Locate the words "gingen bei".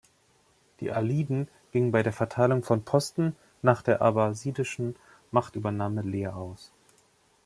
1.73-2.01